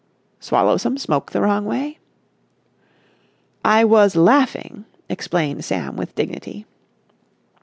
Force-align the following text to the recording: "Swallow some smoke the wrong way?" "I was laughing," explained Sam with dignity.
"Swallow 0.39 0.77
some 0.77 0.97
smoke 0.97 1.31
the 1.31 1.41
wrong 1.41 1.63
way?" 1.63 1.99
"I 3.63 3.83
was 3.83 4.15
laughing," 4.15 4.85
explained 5.07 5.63
Sam 5.63 5.95
with 5.95 6.15
dignity. 6.15 6.65